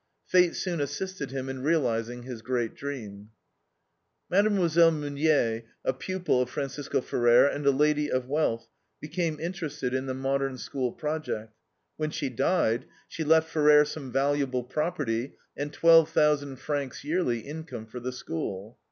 [0.25, 3.29] Fate soon assisted him in realizing his great dream.
[4.31, 4.91] Mlle.
[4.91, 8.67] Meunier, a pupil of Francisco Ferrer, and a lady of wealth,
[8.99, 11.53] became interested in the Modern School project.
[11.97, 17.85] When she died, she left Ferrer some valuable property and twelve thousand francs yearly income
[17.85, 18.79] for the School.